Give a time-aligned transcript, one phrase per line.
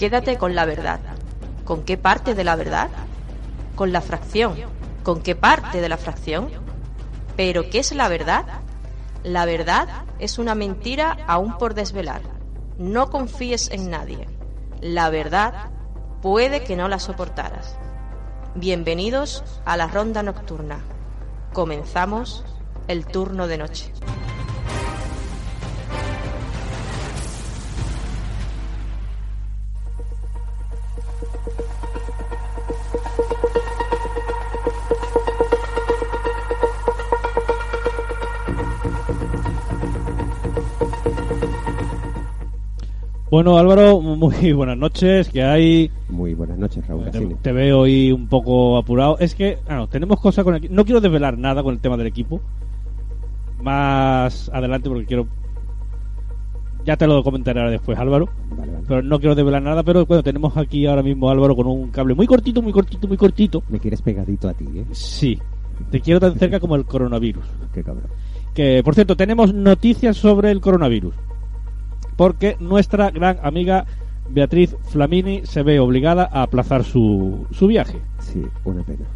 [0.00, 0.98] quédate con la verdad.
[1.66, 2.88] ¿Con qué parte de la verdad?
[3.74, 4.56] Con la fracción.
[5.02, 6.48] ¿Con qué parte de la fracción?
[7.36, 8.46] ¿Pero qué es la verdad?
[9.24, 12.22] La verdad es una mentira aún por desvelar.
[12.78, 14.26] No confíes en nadie.
[14.80, 15.68] La verdad
[16.22, 17.76] puede que no la soportaras.
[18.54, 20.80] Bienvenidos a la ronda nocturna.
[21.52, 22.42] Comenzamos
[22.88, 23.92] el turno de noche.
[43.30, 45.28] Bueno, Álvaro, muy buenas noches.
[45.28, 45.88] ¿Qué hay?
[46.08, 49.18] Muy buenas noches, Raúl Te, te veo hoy un poco apurado.
[49.20, 50.74] Es que, bueno, tenemos cosas con el.
[50.74, 52.40] No quiero desvelar nada con el tema del equipo.
[53.62, 55.28] Más adelante porque quiero...
[56.84, 58.28] Ya te lo comentaré ahora después, Álvaro.
[58.50, 58.84] Vale, vale.
[58.88, 61.90] Pero no quiero desvelar nada, pero bueno, tenemos aquí ahora mismo a Álvaro con un
[61.90, 63.62] cable muy cortito, muy cortito, muy cortito.
[63.68, 64.86] Me quieres pegadito a ti, ¿eh?
[64.90, 65.38] Sí.
[65.90, 67.44] Te quiero tan cerca como el coronavirus.
[67.72, 68.06] Qué cabrón.
[68.54, 71.14] Que, por cierto, tenemos noticias sobre el coronavirus.
[72.20, 73.86] Porque nuestra gran amiga
[74.28, 77.98] Beatriz Flamini se ve obligada a aplazar su, su viaje.
[78.18, 79.06] Sí, una pena.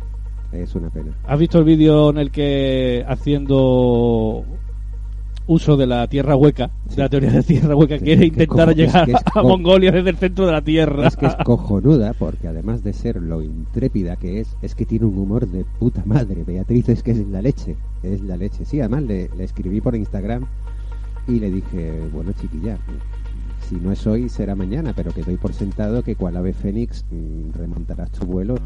[0.52, 1.12] Es una pena.
[1.26, 4.42] ¿Has visto el vídeo en el que haciendo
[5.46, 8.70] uso de la tierra hueca, de la teoría de tierra hueca, Sí, quiere intentar cojo-
[8.70, 11.06] es llegar que es a Mongolia desde el centro de la tierra?
[11.06, 15.04] Es que es cojonuda porque además de ser lo intrépida que es, es que tiene
[15.04, 16.42] un humor de puta madre.
[16.44, 17.76] Beatriz es que es la leche.
[18.02, 18.64] Es la leche.
[18.64, 20.46] Sí, además le, le escribí por Instagram
[21.26, 22.78] y le dije, bueno chiquilla,
[23.68, 27.04] si no es hoy será mañana, pero que doy por sentado que cual ave fénix
[27.54, 28.56] remontarás tu vuelo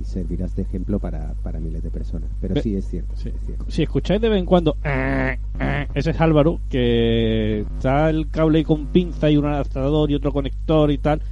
[0.00, 2.28] y servirás de ejemplo para, para miles de personas.
[2.40, 3.14] Pero sí, es cierto.
[3.16, 3.28] Sí.
[3.28, 3.64] es cierto.
[3.68, 8.64] Si escucháis de vez en cuando, eh, eh, ese es Álvaro, que está el cable
[8.64, 11.22] con pinza y un adaptador y otro conector y tal.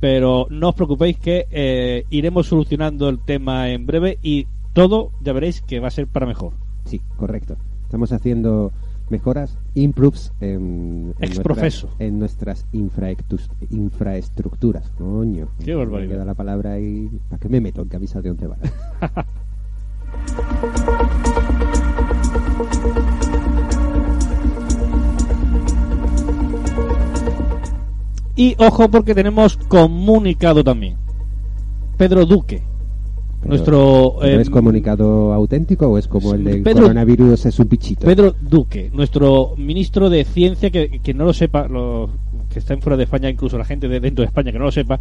[0.00, 5.32] Pero no os preocupéis que eh, iremos solucionando el tema en breve y todo ya
[5.32, 6.52] veréis que va a ser para mejor.
[6.84, 7.56] Sí, correcto.
[7.84, 8.72] Estamos haciendo
[9.10, 12.66] mejoras, improves en, en, nuestras- en nuestras
[13.70, 14.90] infraestructuras.
[14.98, 15.48] Coño.
[15.64, 16.08] Qué barbaridad.
[16.08, 17.10] Me queda la palabra ahí.
[17.28, 18.72] ¿Para qué me meto en camisa de once varas?
[28.36, 30.96] Y ojo porque tenemos comunicado también.
[31.96, 32.62] Pedro Duque,
[33.48, 34.16] nuestro...
[34.20, 38.06] ¿pero eh, ¿Es comunicado auténtico o es como el del Pedro- coronavirus es un pichito?
[38.06, 42.08] Pedro Duque, nuestro ministro de Ciencia, que, que no lo sepa, lo,
[42.50, 44.64] que está en fuera de España, incluso la gente de dentro de España que no
[44.66, 45.00] lo sepa,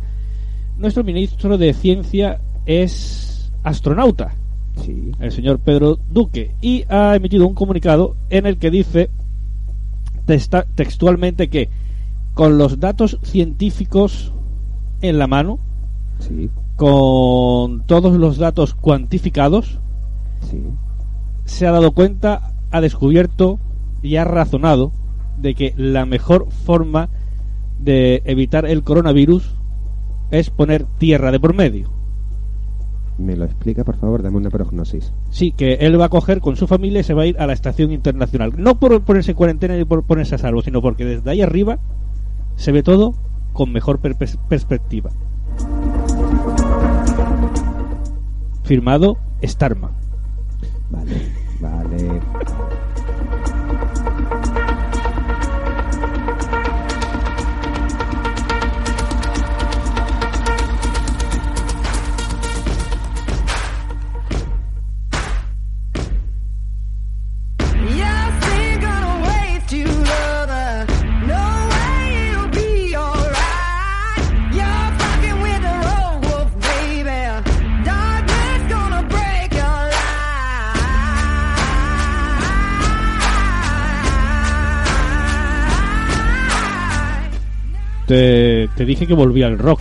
[0.77, 4.35] nuestro ministro de Ciencia es astronauta,
[4.83, 5.11] Sí.
[5.19, 9.09] el señor Pedro Duque, y ha emitido un comunicado en el que dice
[10.25, 11.69] testa- textualmente que
[12.33, 14.33] con los datos científicos
[15.01, 15.59] en la mano,
[16.19, 16.49] Sí.
[16.75, 19.79] Con todos los datos cuantificados,
[20.41, 20.61] Sí.
[21.45, 23.59] se ha dado cuenta, ha descubierto
[24.01, 24.91] y ha razonado
[25.37, 27.09] de que la mejor forma
[27.79, 29.55] de evitar el coronavirus
[30.31, 31.91] es poner tierra de por medio.
[33.17, 34.23] ¿Me lo explica, por favor?
[34.23, 35.13] Dame una prognosis.
[35.29, 37.45] Sí, que él va a coger con su familia y se va a ir a
[37.45, 38.53] la estación internacional.
[38.57, 41.77] No por ponerse en cuarentena ni por ponerse a salvo, sino porque desde ahí arriba
[42.55, 43.13] se ve todo
[43.53, 45.11] con mejor per- pers- perspectiva.
[48.73, 49.91] Firmado Starman.
[50.89, 52.72] Vale, vale.
[88.07, 89.79] Te, te dije que volvía al rock.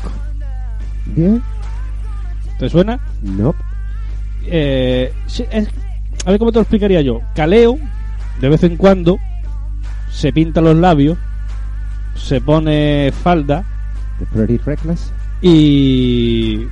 [1.07, 1.43] ¿Bien?
[2.59, 3.01] ¿Te suena?
[3.23, 3.55] No.
[4.47, 5.69] Eh, sí, es-
[6.25, 7.21] a ver cómo te lo explicaría yo.
[7.35, 7.79] Caleo,
[8.41, 9.19] de vez en cuando,
[10.11, 11.19] se pinta los labios,
[12.15, 13.65] se pone falda
[14.19, 15.13] ¿The Pretty Reckless?
[15.41, 16.67] y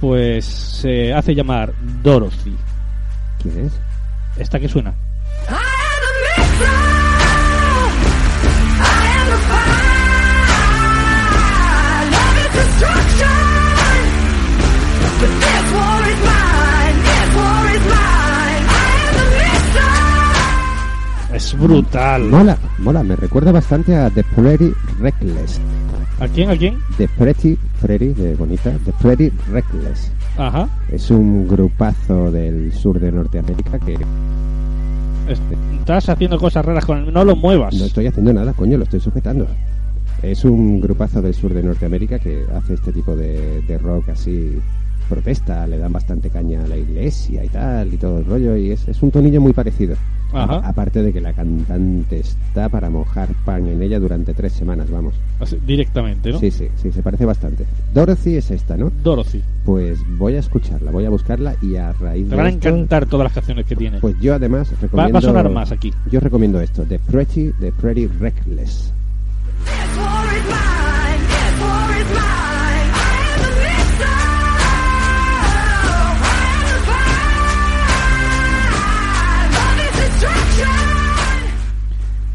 [0.00, 1.72] pues se hace llamar
[2.02, 2.54] Dorothy.
[3.42, 3.72] ¿Quién es?
[4.36, 4.94] ¿Esta que suena?
[21.58, 22.24] Brutal.
[22.24, 25.60] Mola, mola, me recuerda bastante a The Pretty Reckless.
[26.20, 26.50] ¿A quién?
[26.50, 26.78] ¿A quién?
[26.96, 30.10] The Pretty Freddy, de bonita, The Pretty Reckless.
[30.36, 30.68] Ajá.
[30.90, 33.96] Es un grupazo del sur de Norteamérica que
[35.80, 37.12] Estás haciendo cosas raras con el...
[37.12, 37.74] No lo muevas.
[37.74, 39.46] no estoy haciendo nada, coño, lo estoy sujetando.
[40.22, 44.58] Es un grupazo del sur de Norteamérica que hace este tipo de, de rock así
[45.08, 48.70] protesta, le dan bastante caña a la iglesia y tal, y todo el rollo, y
[48.70, 49.96] es, es un tonillo muy parecido.
[50.30, 50.56] Ajá.
[50.56, 54.90] A- aparte de que la cantante está para mojar pan en ella durante tres semanas,
[54.90, 55.14] vamos.
[55.40, 56.38] Así, directamente, ¿no?
[56.38, 57.64] Sí, sí, sí, se parece bastante.
[57.94, 58.92] Dorothy es esta, ¿no?
[59.02, 59.42] Dorothy.
[59.64, 62.68] Pues voy a escucharla, voy a buscarla y a raíz Te de van a esto,
[62.68, 64.00] encantar todas las canciones que tiene.
[64.00, 65.12] Pues yo además va, recomiendo...
[65.14, 65.94] va a sonar más aquí.
[66.12, 68.92] Yo recomiendo esto, The Pretty, The Pretty Reckless.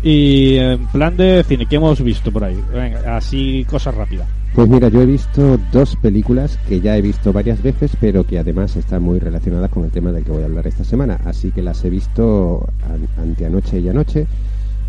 [0.04, 2.60] Y en plan de cine, ¿qué hemos visto por ahí?
[2.74, 4.28] Venga, así, cosas rápidas.
[4.54, 8.38] Pues mira, yo he visto dos películas que ya he visto varias veces, pero que
[8.38, 11.20] además están muy relacionadas con el tema del que voy a hablar esta semana.
[11.26, 14.28] Así que las he visto an- anteanoche y anoche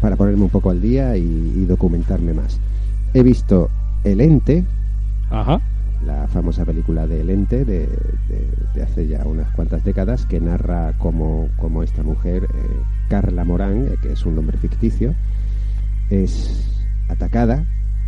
[0.01, 2.59] para ponerme un poco al día y, y documentarme más.
[3.15, 3.71] He visto
[4.03, 4.65] El Ente,
[5.31, 5.61] Ajá.
[6.07, 7.87] La famosa película de El Ente de,
[8.29, 12.49] de- de hace ya unas cuantas décadas, que narra cómo, cómo esta mujer, eh,
[13.09, 15.15] Carla Morán, eh, que es un nombre ficticio,
[16.11, 16.71] es
[17.09, 17.65] atacada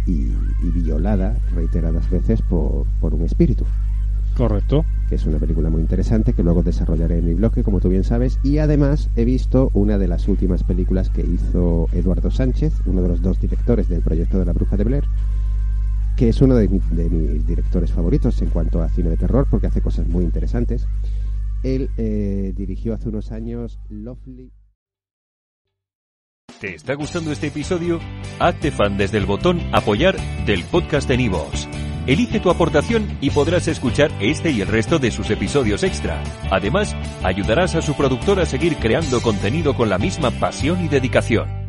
[0.07, 0.33] y,
[0.63, 3.65] y violada reiteradas veces por, por un espíritu,
[4.37, 4.85] Correcto.
[5.09, 8.05] que es una película muy interesante que luego desarrollaré en mi blog, como tú bien
[8.05, 13.03] sabes, y además he visto una de las últimas películas que hizo Eduardo Sánchez, uno
[13.03, 15.05] de los dos directores del proyecto de la Bruja de Blair,
[16.17, 19.47] que es uno de, mi- de mis directores favoritos en cuanto a cine de terror,
[19.51, 20.87] porque hace cosas muy interesantes.
[21.63, 24.51] Él eh, dirigió hace unos años Lovely.
[26.61, 28.01] ¿Te está gustando este episodio?
[28.39, 30.17] Hazte fan desde el botón Apoyar
[30.47, 31.69] del podcast de Nivos.
[32.07, 36.23] Elige tu aportación y podrás escuchar este y el resto de sus episodios extra.
[36.51, 41.66] Además, ayudarás a su productor a seguir creando contenido con la misma pasión y dedicación.